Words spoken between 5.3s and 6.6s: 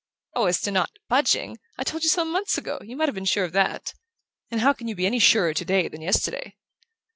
today than yesterday?"